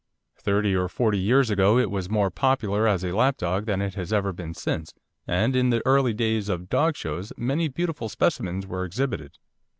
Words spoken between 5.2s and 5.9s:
and in the